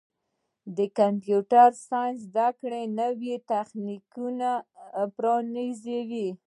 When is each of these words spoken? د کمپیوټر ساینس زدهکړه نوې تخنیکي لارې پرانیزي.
د 0.77 0.79
کمپیوټر 0.99 1.69
ساینس 1.87 2.17
زدهکړه 2.27 2.81
نوې 2.99 3.35
تخنیکي 3.51 4.27
لارې 4.39 5.09
پرانیزي. 5.15 6.25